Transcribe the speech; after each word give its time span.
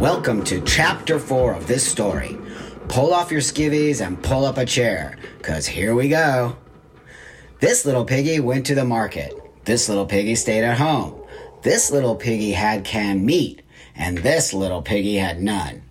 Welcome 0.00 0.42
to 0.42 0.60
chapter 0.62 1.20
four 1.20 1.54
of 1.54 1.68
this 1.68 1.88
story. 1.88 2.36
Pull 2.88 3.14
off 3.14 3.30
your 3.30 3.40
skivvies 3.40 4.04
and 4.04 4.20
pull 4.20 4.44
up 4.44 4.58
a 4.58 4.66
chair, 4.66 5.16
cause 5.42 5.64
here 5.64 5.94
we 5.94 6.08
go. 6.08 6.56
This 7.60 7.86
little 7.86 8.04
piggy 8.04 8.40
went 8.40 8.66
to 8.66 8.74
the 8.74 8.84
market. 8.84 9.32
This 9.64 9.88
little 9.88 10.06
piggy 10.06 10.34
stayed 10.34 10.64
at 10.64 10.76
home. 10.76 11.22
This 11.62 11.92
little 11.92 12.16
piggy 12.16 12.50
had 12.50 12.82
canned 12.82 13.24
meat, 13.24 13.62
and 13.94 14.18
this 14.18 14.52
little 14.52 14.82
piggy 14.82 15.18
had 15.18 15.40
none. 15.40 15.84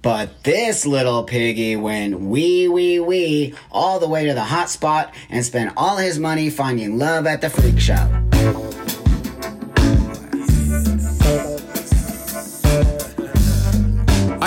But 0.00 0.44
this 0.44 0.86
little 0.86 1.24
piggy 1.24 1.74
went 1.74 2.20
wee 2.20 2.68
wee 2.68 3.00
wee 3.00 3.54
all 3.72 3.98
the 3.98 4.08
way 4.08 4.26
to 4.26 4.34
the 4.34 4.44
hot 4.44 4.70
spot 4.70 5.12
and 5.30 5.44
spent 5.44 5.72
all 5.76 5.96
his 5.96 6.20
money 6.20 6.48
finding 6.48 6.96
love 6.96 7.26
at 7.26 7.40
the 7.40 7.50
freak 7.50 7.80
show. 7.80 8.33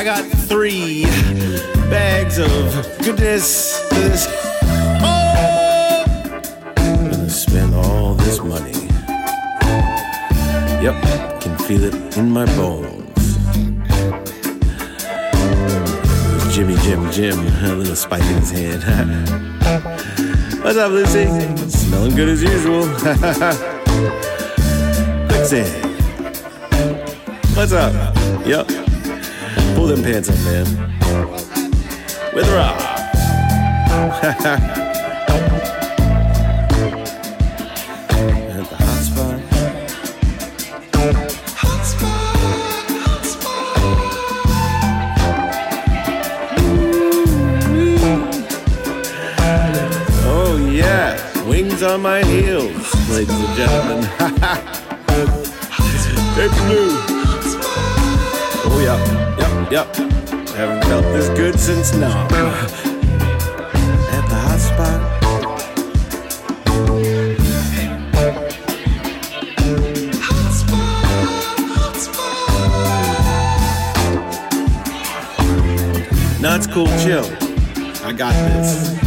got 0.08 0.24
three 0.48 1.04
bags 1.90 2.38
of 2.38 2.48
goodness. 3.04 3.82
This. 3.90 4.26
Oh! 5.04 6.06
I'm 6.78 7.12
gonna 7.12 7.30
spend 7.30 7.76
all 7.76 8.14
this 8.14 8.40
money. 8.40 8.72
Yep, 10.82 11.42
can 11.42 11.58
feel 11.58 11.84
it 11.84 12.16
in 12.16 12.32
my 12.32 12.46
bones. 12.56 13.36
Jimmy, 16.56 16.78
Jim, 16.84 17.12
Jim, 17.12 17.38
a 17.66 17.76
little 17.76 17.94
spike 17.94 18.24
in 18.24 18.38
his 18.38 18.52
head. 18.52 18.82
What's 20.64 20.78
up, 20.78 20.92
Lucy? 20.92 21.26
Smelling 21.68 22.16
good 22.16 22.30
as 22.30 22.42
usual. 22.42 22.86
Lucy. 25.34 25.66
What's 27.58 27.74
up? 27.74 28.16
Yep. 28.48 28.87
Pull 29.77 29.86
them 29.86 30.01
pants 30.01 30.27
up, 30.27 30.36
man. 30.39 30.65
With 32.34 32.48
Rob. 32.50 32.81
At 34.17 34.39
the 38.69 38.75
hot 38.75 39.01
spot. 39.05 39.39
Hot 41.62 41.84
spot, 41.86 42.38
hot 43.05 43.24
spot. 43.24 43.77
Oh, 50.25 50.57
yeah. 50.74 51.07
Wings 51.48 51.84
on 51.84 52.01
my 52.01 52.24
heels, 52.24 52.96
ladies 53.12 53.39
and 53.39 53.55
gentlemen. 53.55 54.01
They're 56.36 56.50
blue. 56.50 56.89
Oh, 58.69 58.79
yeah. 58.84 59.47
Yep. 59.69 59.95
Haven't 60.55 60.83
felt 60.86 61.03
this 61.13 61.27
good 61.38 61.59
since 61.59 61.93
now. 61.93 62.24
At 64.13 64.29
the 64.29 64.36
hot 64.36 64.59
spot. 64.59 65.01
Nuts 76.41 76.67
cool 76.67 76.88
chill. 77.03 77.25
I 78.05 78.13
got 78.13 78.33
this. 78.33 79.07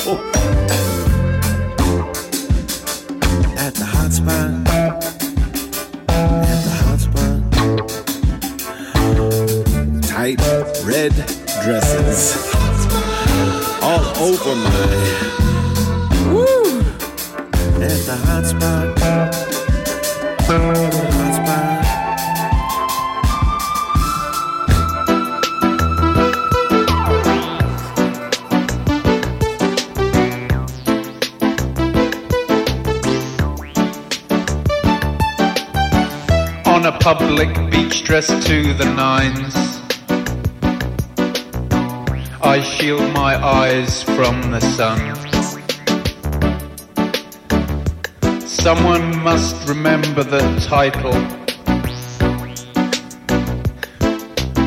Oh. 0.00 0.37
to 38.48 38.72
the 38.72 38.84
nines. 38.86 39.54
I 42.40 42.62
shield 42.62 43.12
my 43.12 43.36
eyes 43.36 44.02
from 44.02 44.40
the 44.50 44.60
sun. 44.60 45.00
Someone 48.40 49.22
must 49.22 49.68
remember 49.68 50.24
the 50.24 50.40
title 50.60 51.14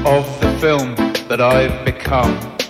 of 0.06 0.26
the 0.42 0.56
film 0.62 0.94
that 1.28 1.42
I've 1.42 1.84
become. 1.84 2.61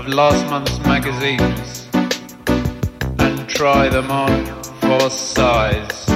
of 0.00 0.08
last 0.08 0.48
month's 0.48 0.78
magazines 0.78 1.86
and 3.18 3.46
try 3.46 3.86
them 3.86 4.10
on 4.10 4.46
for 4.80 5.10
size. 5.10 6.06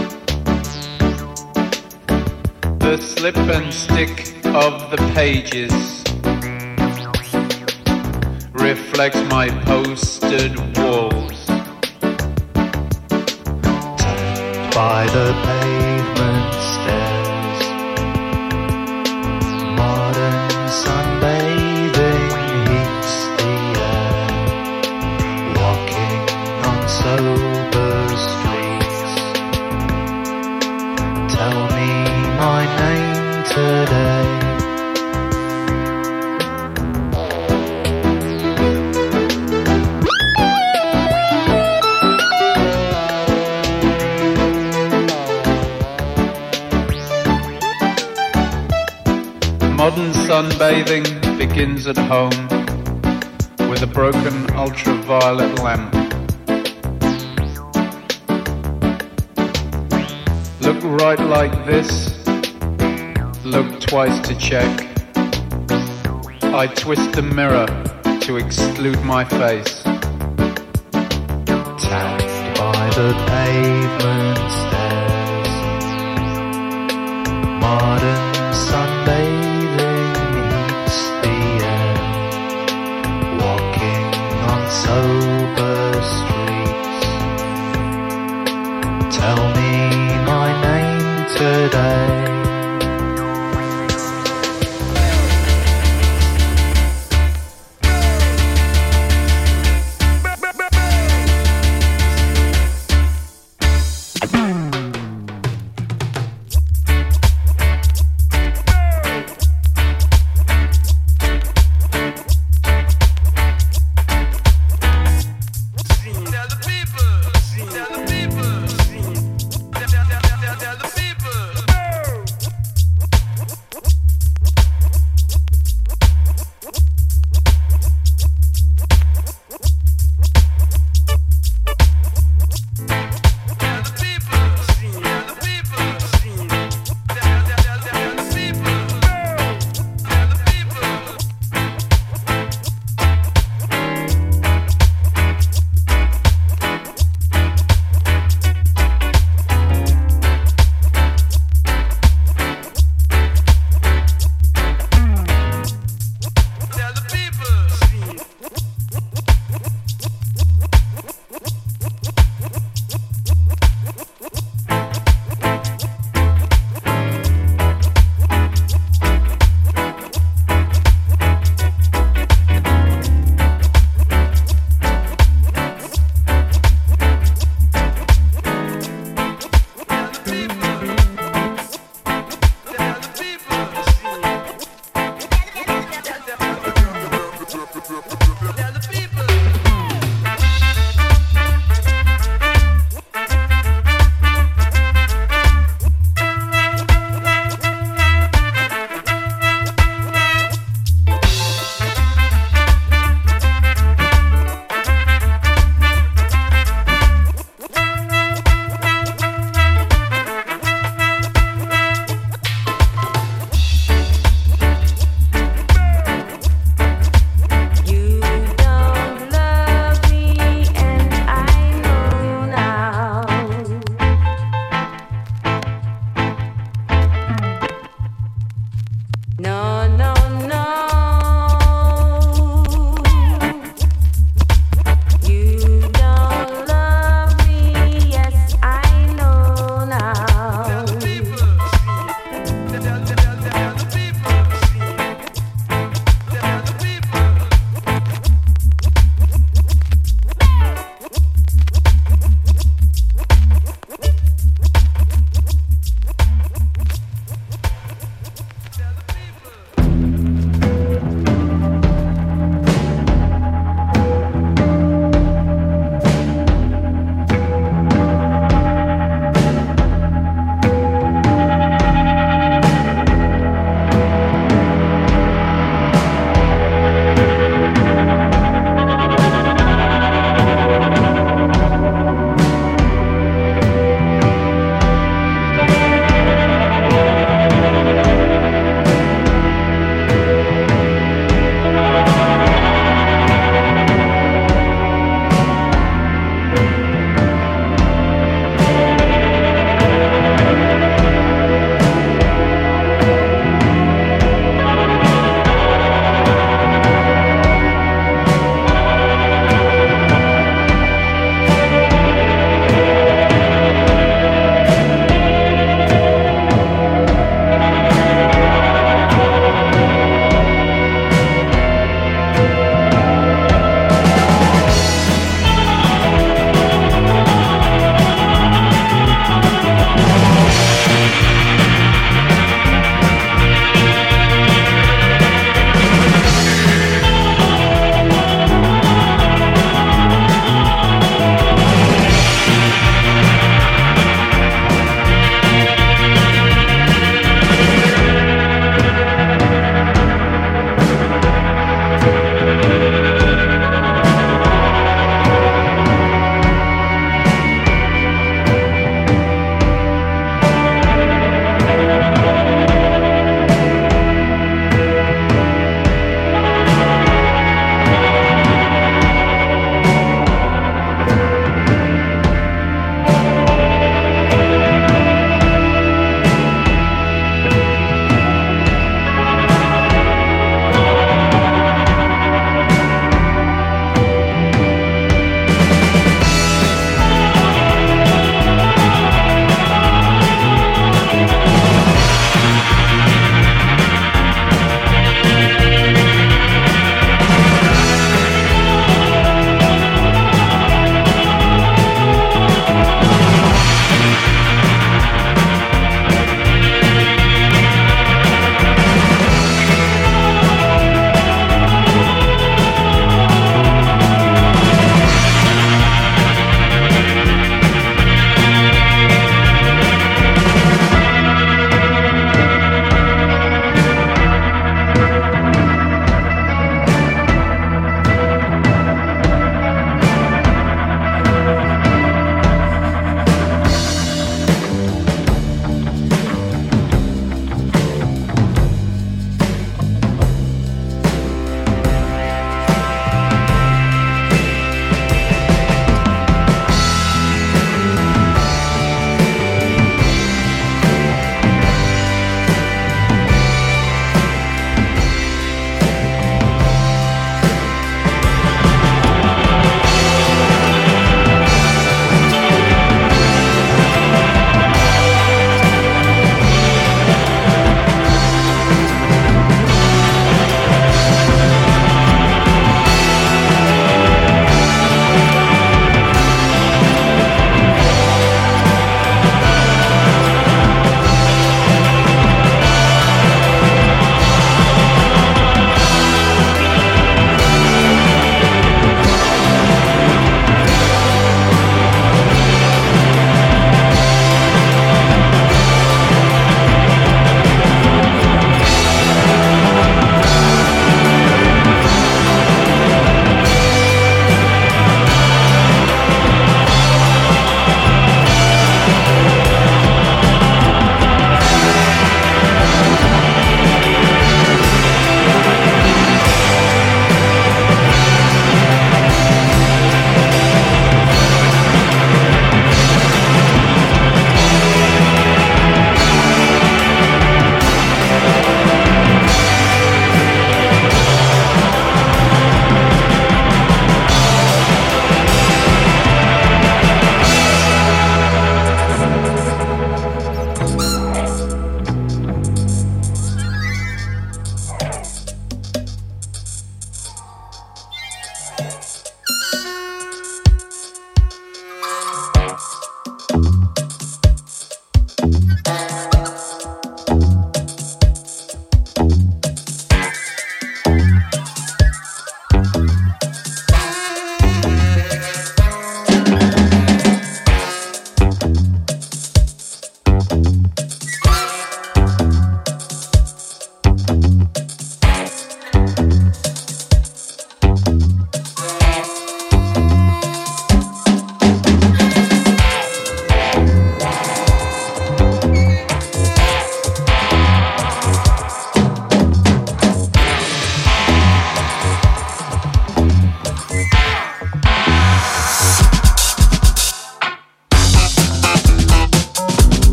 The 2.78 2.96
slip 2.96 3.36
and 3.36 3.74
stick 3.74 4.42
of 4.46 4.90
the 4.90 4.96
pages 5.14 6.02
reflects 8.54 9.20
my 9.28 9.50
posted 9.66 10.56
walls. 10.78 11.46
By 14.74 15.06
the 15.12 15.26
page. 15.44 15.93
Sunbathing 50.54 51.38
begins 51.38 51.86
at 51.88 51.96
home 51.96 52.48
with 53.68 53.82
a 53.82 53.86
broken 53.86 54.48
ultraviolet 54.54 55.58
lamp. 55.60 55.92
Look 60.60 60.82
right 61.00 61.18
like 61.18 61.66
this, 61.66 62.26
look 63.44 63.80
twice 63.80 64.20
to 64.28 64.36
check. 64.38 64.88
I 66.54 66.68
twist 66.68 67.12
the 67.12 67.22
mirror 67.22 67.66
to 68.20 68.36
exclude 68.36 69.02
my 69.02 69.24
face. 69.24 69.82
Tagged 71.82 72.58
by 72.58 72.90
the 72.94 73.12
pavement 73.26 74.38
stairs. 74.60 75.48
Modern 77.60 78.33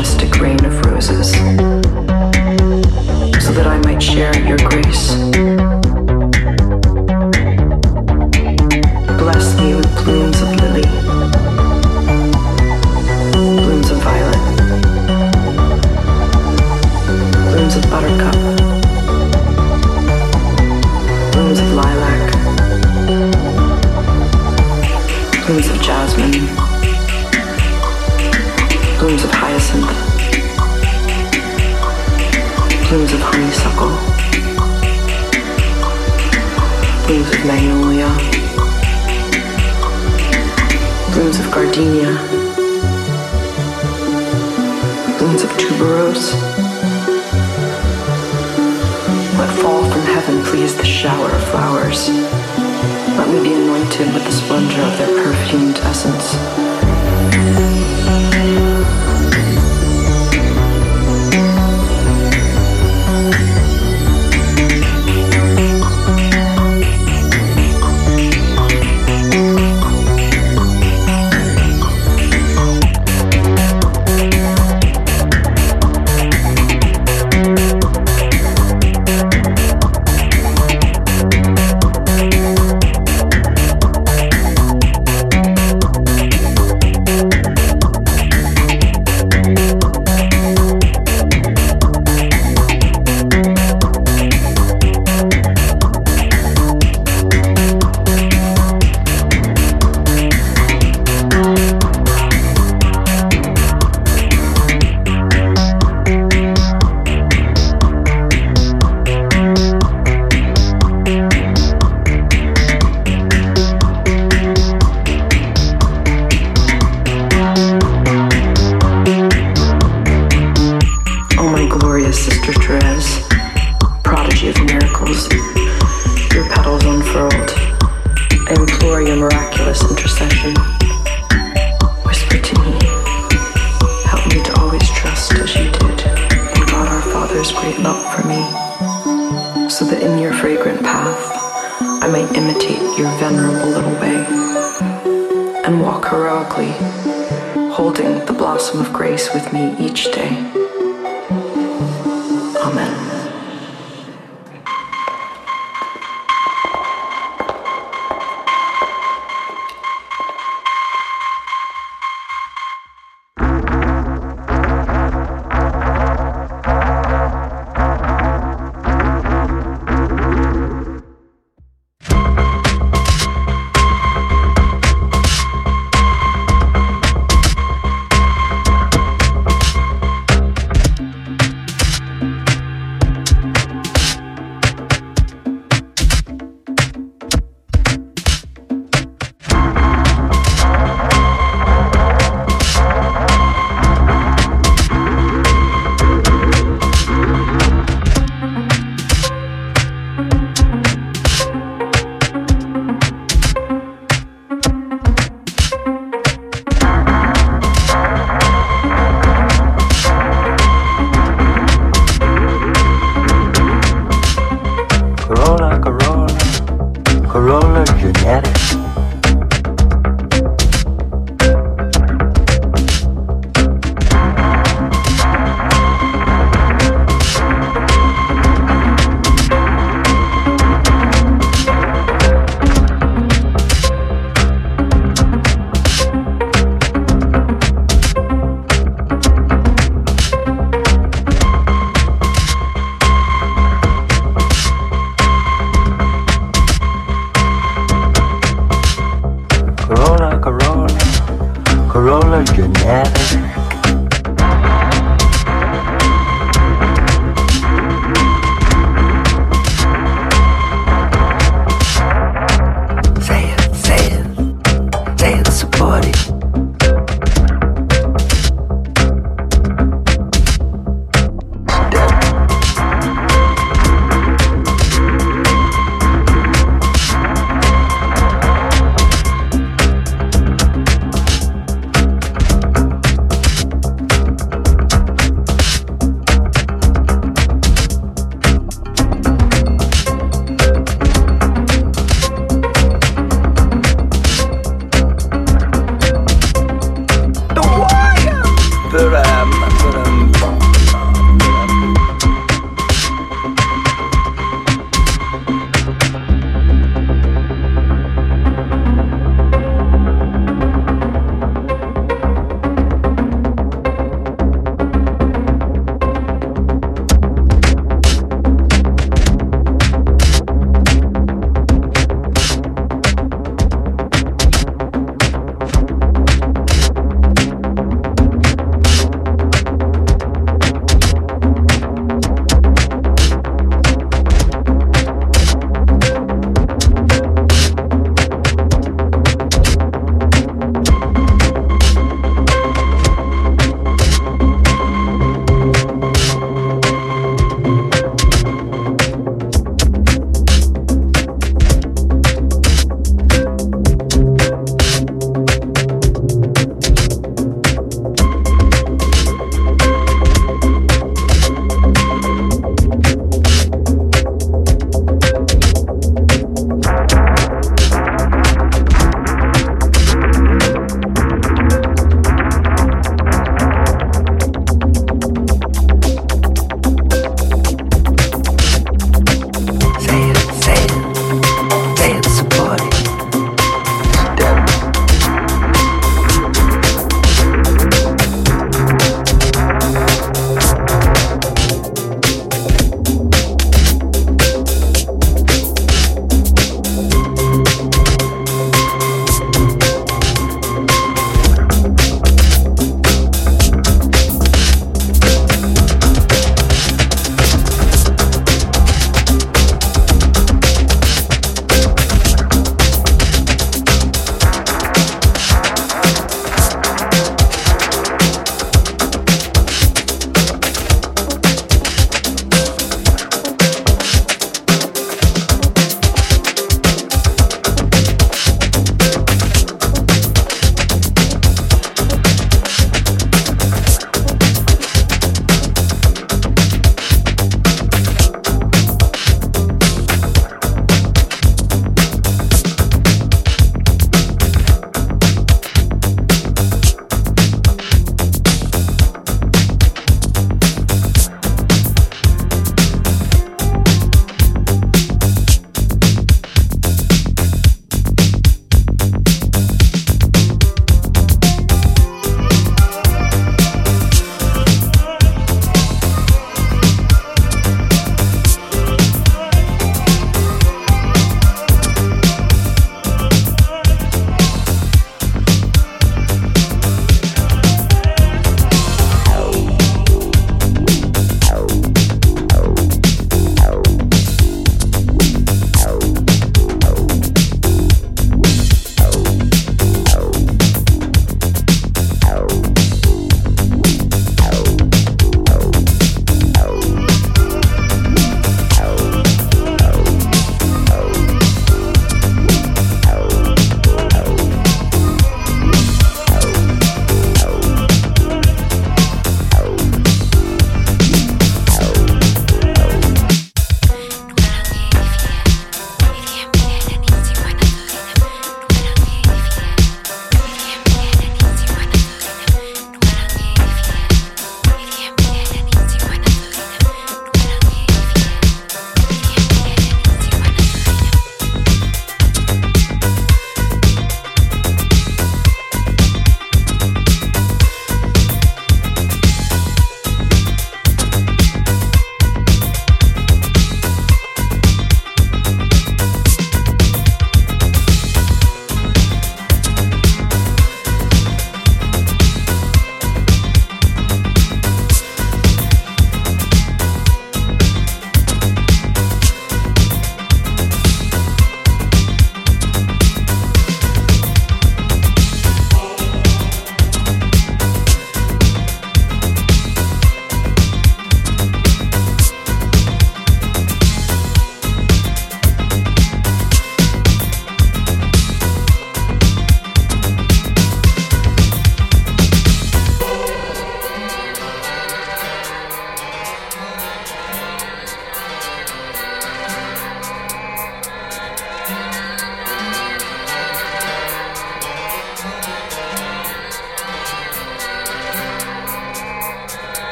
majestic 0.00 0.40
rain 0.40 0.64
of 0.64 0.80
roses 0.86 1.39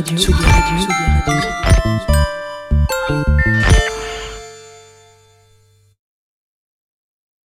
Radio. 0.00 0.16
Tsugi 0.16 0.39